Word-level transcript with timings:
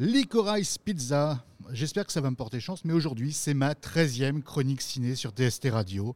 Licorice 0.00 0.78
Pizza. 0.78 1.44
J'espère 1.72 2.06
que 2.06 2.12
ça 2.12 2.20
va 2.20 2.30
me 2.30 2.36
porter 2.36 2.60
chance, 2.60 2.84
mais 2.84 2.92
aujourd'hui, 2.92 3.32
c'est 3.32 3.52
ma 3.52 3.72
13e 3.72 4.42
chronique 4.42 4.80
ciné 4.80 5.16
sur 5.16 5.32
DST 5.32 5.70
Radio. 5.72 6.14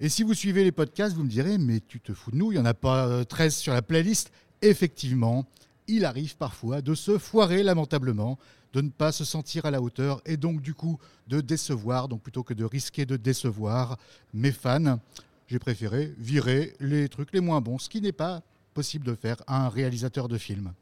Et 0.00 0.08
si 0.08 0.22
vous 0.22 0.32
suivez 0.32 0.64
les 0.64 0.72
podcasts, 0.72 1.14
vous 1.14 1.24
me 1.24 1.28
direz, 1.28 1.58
mais 1.58 1.80
tu 1.86 2.00
te 2.00 2.14
fous 2.14 2.30
de 2.30 2.36
nous, 2.36 2.52
il 2.52 2.54
n'y 2.54 2.60
en 2.62 2.64
a 2.64 2.72
pas 2.72 3.26
13 3.26 3.54
sur 3.54 3.74
la 3.74 3.82
playlist. 3.82 4.32
Effectivement, 4.62 5.44
il 5.88 6.06
arrive 6.06 6.38
parfois 6.38 6.80
de 6.80 6.94
se 6.94 7.18
foirer 7.18 7.62
lamentablement, 7.62 8.38
de 8.72 8.80
ne 8.80 8.88
pas 8.88 9.12
se 9.12 9.26
sentir 9.26 9.66
à 9.66 9.70
la 9.70 9.82
hauteur 9.82 10.22
et 10.24 10.38
donc 10.38 10.62
du 10.62 10.72
coup 10.72 10.98
de 11.26 11.42
décevoir, 11.42 12.08
donc 12.08 12.22
plutôt 12.22 12.42
que 12.42 12.54
de 12.54 12.64
risquer 12.64 13.04
de 13.04 13.18
décevoir 13.18 13.98
mes 14.32 14.52
fans, 14.52 15.00
j'ai 15.48 15.58
préféré 15.58 16.14
virer 16.16 16.72
les 16.80 17.10
trucs 17.10 17.34
les 17.34 17.40
moins 17.40 17.60
bons, 17.60 17.78
ce 17.78 17.90
qui 17.90 18.00
n'est 18.00 18.10
pas 18.10 18.40
possible 18.72 19.04
de 19.04 19.14
faire 19.14 19.36
à 19.46 19.66
un 19.66 19.68
réalisateur 19.68 20.28
de 20.28 20.38
film. 20.38 20.72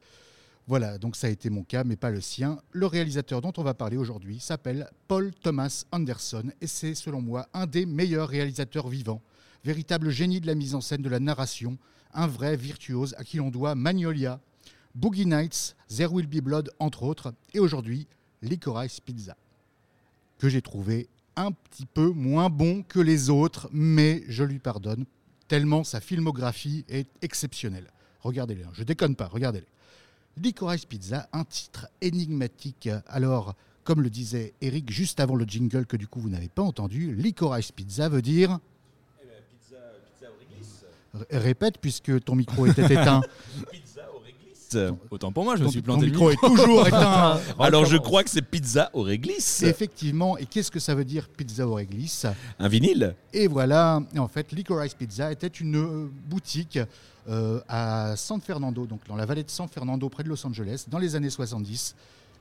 Voilà, 0.68 0.98
donc 0.98 1.14
ça 1.14 1.28
a 1.28 1.30
été 1.30 1.48
mon 1.48 1.62
cas, 1.62 1.84
mais 1.84 1.94
pas 1.94 2.10
le 2.10 2.20
sien. 2.20 2.58
Le 2.72 2.86
réalisateur 2.86 3.40
dont 3.40 3.52
on 3.56 3.62
va 3.62 3.74
parler 3.74 3.96
aujourd'hui 3.96 4.40
s'appelle 4.40 4.90
Paul 5.06 5.32
Thomas 5.32 5.84
Anderson, 5.92 6.50
et 6.60 6.66
c'est 6.66 6.96
selon 6.96 7.20
moi 7.20 7.48
un 7.54 7.66
des 7.66 7.86
meilleurs 7.86 8.28
réalisateurs 8.28 8.88
vivants. 8.88 9.22
Véritable 9.64 10.10
génie 10.10 10.40
de 10.40 10.46
la 10.48 10.56
mise 10.56 10.74
en 10.74 10.80
scène, 10.80 11.02
de 11.02 11.08
la 11.08 11.20
narration, 11.20 11.78
un 12.14 12.26
vrai 12.26 12.56
virtuose 12.56 13.14
à 13.16 13.22
qui 13.22 13.36
l'on 13.36 13.50
doit 13.50 13.76
Magnolia, 13.76 14.40
Boogie 14.96 15.26
Nights, 15.26 15.76
There 15.88 16.12
Will 16.12 16.26
Be 16.26 16.40
Blood, 16.40 16.70
entre 16.80 17.04
autres, 17.04 17.32
et 17.54 17.60
aujourd'hui 17.60 18.08
Licorice 18.42 18.98
Pizza, 18.98 19.36
que 20.38 20.48
j'ai 20.48 20.62
trouvé 20.62 21.08
un 21.36 21.52
petit 21.52 21.86
peu 21.86 22.10
moins 22.10 22.50
bon 22.50 22.82
que 22.82 22.98
les 22.98 23.30
autres, 23.30 23.68
mais 23.70 24.24
je 24.26 24.42
lui 24.42 24.58
pardonne, 24.58 25.04
tellement 25.46 25.84
sa 25.84 26.00
filmographie 26.00 26.84
est 26.88 27.08
exceptionnelle. 27.22 27.92
Regardez-les, 28.20 28.64
hein. 28.64 28.72
je 28.72 28.82
déconne 28.82 29.14
pas, 29.14 29.28
regardez-les. 29.28 29.68
Licorice 30.40 30.84
Pizza, 30.84 31.28
un 31.32 31.44
titre 31.44 31.88
énigmatique. 32.00 32.88
Alors, 33.06 33.54
comme 33.84 34.02
le 34.02 34.10
disait 34.10 34.52
Eric 34.60 34.90
juste 34.90 35.20
avant 35.20 35.34
le 35.36 35.44
jingle 35.44 35.86
que 35.86 35.96
du 35.96 36.06
coup 36.06 36.20
vous 36.20 36.28
n'avez 36.28 36.48
pas 36.48 36.62
entendu, 36.62 37.14
Licorice 37.14 37.72
Pizza 37.72 38.08
veut 38.08 38.22
dire... 38.22 38.58
Eh 39.22 39.26
ben, 39.26 39.32
pizza, 39.48 39.76
pizza 40.12 40.26
au 40.30 40.38
réglisse. 40.38 40.84
R- 41.14 41.42
Répète 41.42 41.78
puisque 41.80 42.22
ton 42.24 42.34
micro 42.34 42.66
était 42.66 42.84
éteint. 42.84 43.22
Autant 45.10 45.32
pour 45.32 45.44
moi, 45.44 45.56
je 45.56 45.60
me 45.60 45.66
ton, 45.66 45.70
suis 45.70 45.82
ton 45.82 45.92
planté. 45.92 46.06
le 46.06 46.12
micro 46.12 46.30
est 46.30 46.36
toujours 46.36 46.86
éteint. 46.86 47.38
Alors 47.58 47.84
je 47.84 47.96
crois 47.96 48.24
que 48.24 48.30
c'est 48.30 48.42
pizza 48.42 48.90
au 48.92 49.02
réglisse. 49.02 49.62
Effectivement, 49.62 50.36
et 50.38 50.46
qu'est-ce 50.46 50.70
que 50.70 50.80
ça 50.80 50.94
veut 50.94 51.04
dire 51.04 51.28
pizza 51.28 51.66
au 51.66 51.74
réglisse? 51.74 52.26
Un 52.58 52.68
vinyle 52.68 53.14
Et 53.32 53.46
voilà, 53.46 54.02
et 54.14 54.18
en 54.18 54.28
fait, 54.28 54.52
Licorice 54.52 54.94
Pizza 54.94 55.30
était 55.30 55.46
une 55.46 55.76
euh, 55.76 56.10
boutique 56.28 56.78
euh, 57.28 57.60
à 57.68 58.14
San 58.16 58.40
Fernando, 58.40 58.86
donc 58.86 59.00
dans 59.08 59.16
la 59.16 59.26
vallée 59.26 59.44
de 59.44 59.50
San 59.50 59.68
Fernando, 59.68 60.08
près 60.08 60.22
de 60.22 60.28
Los 60.28 60.46
Angeles, 60.46 60.86
dans 60.88 60.98
les 60.98 61.16
années 61.16 61.30
70, 61.30 61.94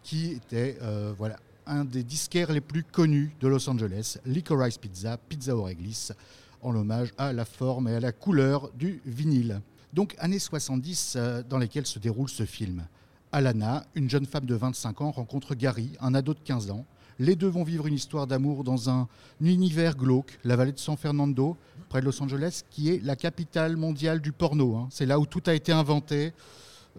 qui 0.04 0.32
était 0.32 0.78
euh, 0.82 1.14
voilà, 1.18 1.38
un 1.66 1.86
des 1.86 2.04
disquaires 2.04 2.52
les 2.52 2.62
plus 2.62 2.84
connus 2.84 3.36
de 3.42 3.48
Los 3.48 3.68
Angeles, 3.70 4.18
Licorice 4.26 4.78
Pizza, 4.78 5.18
pizza 5.18 5.56
au 5.56 5.64
réglisse, 5.64 6.14
en 6.62 6.76
hommage 6.76 7.14
à 7.18 7.34
la 7.34 7.46
forme 7.46 7.88
et 7.88 7.96
à 7.96 8.00
la 8.00 8.12
couleur 8.12 8.70
du 8.78 9.02
vinyle. 9.06 9.62
Donc, 9.96 10.14
années 10.20 10.40
70 10.40 11.14
euh, 11.16 11.42
dans 11.48 11.58
lesquelles 11.58 11.86
se 11.86 12.00
déroule 12.00 12.28
ce 12.28 12.46
film. 12.46 12.86
Alana, 13.32 13.86
une 13.96 14.10
jeune 14.10 14.26
femme 14.26 14.46
de 14.46 14.54
25 14.54 15.00
ans, 15.00 15.12
rencontre 15.12 15.56
Gary, 15.56 15.92
un 16.02 16.14
ado 16.14 16.34
de 16.34 16.40
15 16.40 16.70
ans. 16.70 16.86
Les 17.18 17.38
deux 17.38 17.48
vont 17.48 17.64
vivre 17.64 17.88
une 17.88 17.94
histoire 17.94 18.28
d'amour 18.28 18.66
dans 18.66 18.90
un 18.90 19.08
univers 19.40 19.96
glauque, 19.96 20.38
la 20.44 20.58
vallée 20.58 20.74
de 20.74 20.80
San 20.80 20.98
Fernando, 20.98 21.56
près 21.88 22.02
de 22.02 22.06
Los 22.06 22.22
Angeles, 22.22 22.64
qui 22.70 22.90
est 22.90 23.02
la 23.06 23.16
capitale 23.16 23.78
mondiale 23.78 24.20
du 24.20 24.34
porno. 24.34 24.76
hein. 24.76 24.90
C'est 24.92 25.06
là 25.06 25.18
où 25.18 25.26
tout 25.26 25.44
a 25.46 25.54
été 25.54 25.72
inventé. 25.72 26.34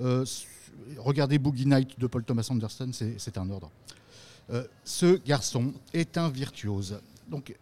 Euh, 0.00 0.24
regardez 0.96 1.38
Boogie 1.38 1.66
Night 1.66 2.00
de 2.00 2.06
Paul 2.06 2.24
Thomas 2.24 2.46
Anderson, 2.48 2.88
c'est 2.94 3.16
c'est 3.18 3.36
un 3.36 3.50
ordre. 3.50 3.70
Euh, 4.50 4.64
ce 4.84 5.18
garçon 5.22 5.74
est 5.92 6.16
un 6.16 6.30
virtuose. 6.30 6.98
Donc, 7.28 7.54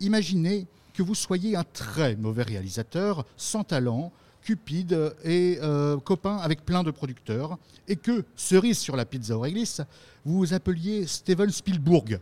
imaginez 0.00 0.66
que 0.92 1.04
vous 1.04 1.14
soyez 1.14 1.54
un 1.54 1.64
très 1.64 2.16
mauvais 2.16 2.42
réalisateur, 2.42 3.24
sans 3.36 3.62
talent, 3.62 4.10
cupide 4.42 5.14
et 5.24 5.58
euh, 5.62 5.96
copain 5.98 6.36
avec 6.36 6.64
plein 6.64 6.82
de 6.82 6.90
producteurs, 6.90 7.58
et 7.88 7.96
que, 7.96 8.24
cerise 8.36 8.78
sur 8.78 8.96
la 8.96 9.04
pizza 9.04 9.36
au 9.36 9.40
réglisse, 9.40 9.80
vous 10.24 10.38
vous 10.38 10.54
appeliez 10.54 11.06
Steven 11.06 11.50
Spielberg. 11.50 12.20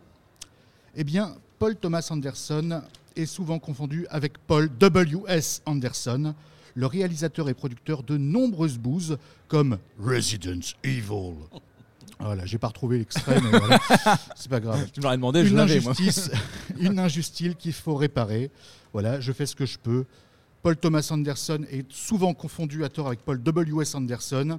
Eh 0.97 1.05
bien, 1.05 1.35
Paul 1.59 1.77
Thomas 1.77 2.07
Anderson 2.11 2.83
est 3.17 3.27
souvent 3.27 3.59
confondu 3.59 4.07
avec 4.11 4.39
Paul 4.47 4.71
W.S. 4.79 5.63
Anderson, 5.67 6.35
le 6.75 6.87
réalisateur 6.87 7.49
et 7.49 7.55
producteur 7.55 8.03
de 8.03 8.17
nombreuses 8.17 8.79
bouses 8.79 9.19
comme 9.49 9.79
Resident 9.99 10.61
Evil. 10.85 11.35
Voilà, 12.19 12.45
j'ai 12.45 12.59
pas 12.59 12.69
retrouvé 12.69 12.99
l'extrait, 12.99 13.41
mais 13.41 13.59
voilà, 13.59 13.79
c'est 14.37 14.51
pas 14.51 14.61
grave 14.61 14.91
Tu 14.93 15.01
me 15.01 15.05
l'aurais 15.05 15.17
demandé, 15.17 15.45
je 15.45 15.51
une 15.51 15.57
l'avais, 15.57 15.81
moi. 15.81 15.93
injustice, 15.93 16.31
une 16.79 16.99
injustice 16.99 17.55
qu'il 17.59 17.73
faut 17.73 17.95
réparer. 17.95 18.51
Voilà, 18.93 19.21
je 19.21 19.33
fais 19.33 19.47
ce 19.47 19.57
que 19.57 19.65
je 19.65 19.79
peux. 19.79 20.05
Paul 20.63 20.77
Thomas 20.77 21.09
Anderson 21.11 21.65
est 21.71 21.91
souvent 21.91 22.35
confondu 22.35 22.85
à 22.85 22.89
tort 22.89 23.07
avec 23.07 23.21
Paul 23.21 23.43
W.S. 23.43 23.95
Anderson. 23.95 24.59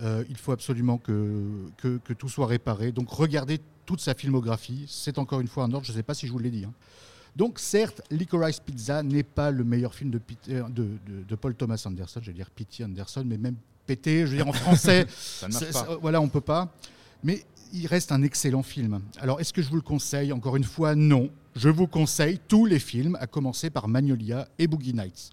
Euh, 0.00 0.24
il 0.30 0.36
faut 0.36 0.52
absolument 0.52 0.98
que, 0.98 1.42
que, 1.76 1.98
que 1.98 2.12
tout 2.12 2.28
soit 2.28 2.46
réparé. 2.46 2.92
Donc 2.92 3.08
regardez 3.10 3.60
toute 3.84 4.00
sa 4.00 4.14
filmographie. 4.14 4.84
C'est 4.88 5.18
encore 5.18 5.40
une 5.40 5.48
fois 5.48 5.64
un 5.64 5.72
ordre, 5.72 5.86
je 5.86 5.92
ne 5.92 5.96
sais 5.96 6.02
pas 6.02 6.14
si 6.14 6.26
je 6.26 6.32
vous 6.32 6.38
l'ai 6.38 6.50
dit. 6.50 6.64
hein. 6.64 6.72
Donc 7.34 7.58
certes, 7.58 8.02
Licorice 8.10 8.60
Pizza 8.60 9.02
n'est 9.02 9.22
pas 9.22 9.50
le 9.50 9.64
meilleur 9.64 9.94
film 9.94 10.10
de, 10.10 10.20
de, 10.46 10.62
de- 10.68 10.88
de 11.28 11.34
Paul 11.34 11.54
Thomas 11.54 11.82
Anderson, 11.86 12.20
je 12.22 12.26
vais 12.26 12.34
dire 12.36 12.50
P.T. 12.50 12.84
Anderson, 12.84 13.24
mais 13.26 13.38
même 13.38 13.56
pété, 13.86 14.20
je 14.26 14.32
veux 14.32 14.36
dire 14.36 14.48
en 14.48 14.52
français, 14.52 15.06
Ça 15.18 15.48
ne 15.48 15.52
marche 15.54 15.72
pas. 15.72 15.96
voilà, 16.00 16.20
on 16.20 16.28
peut 16.28 16.40
pas. 16.42 16.72
Mais 17.24 17.42
il 17.72 17.86
reste 17.86 18.12
un 18.12 18.22
excellent 18.22 18.62
film. 18.62 19.00
Alors, 19.18 19.40
est-ce 19.40 19.52
que 19.52 19.62
je 19.62 19.68
vous 19.68 19.76
le 19.76 19.82
conseille 19.82 20.32
Encore 20.32 20.56
une 20.56 20.64
fois, 20.64 20.94
non. 20.94 21.30
Je 21.56 21.68
vous 21.68 21.86
conseille 21.86 22.38
tous 22.48 22.64
les 22.66 22.78
films, 22.78 23.16
à 23.20 23.26
commencer 23.26 23.70
par 23.70 23.88
Magnolia 23.88 24.48
et 24.58 24.66
Boogie 24.66 24.94
Nights. 24.94 25.30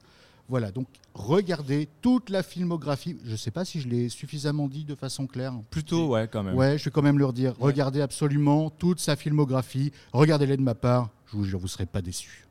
Voilà, 0.49 0.71
donc 0.71 0.87
regardez 1.13 1.87
toute 2.01 2.29
la 2.31 2.41
filmographie. 2.41 3.17
Je 3.23 3.31
ne 3.31 3.37
sais 3.37 3.51
pas 3.51 3.65
si 3.65 3.79
je 3.79 3.87
l'ai 3.87 4.09
suffisamment 4.09 4.67
dit 4.67 4.83
de 4.83 4.95
façon 4.95 5.27
claire. 5.27 5.53
Plutôt, 5.69 6.07
ouais, 6.09 6.27
quand 6.27 6.43
même. 6.43 6.55
Ouais, 6.55 6.77
je 6.77 6.85
vais 6.85 6.91
quand 6.91 7.03
même 7.03 7.19
le 7.19 7.25
redire. 7.25 7.53
Regardez 7.59 8.01
absolument 8.01 8.69
toute 8.71 8.99
sa 8.99 9.15
filmographie. 9.15 9.91
Regardez-les 10.11 10.57
de 10.57 10.63
ma 10.63 10.75
part. 10.75 11.09
Je 11.27 11.37
vous 11.37 11.43
jure, 11.43 11.59
vous 11.59 11.65
ne 11.65 11.69
serez 11.69 11.85
pas 11.85 12.01
déçus. 12.01 12.47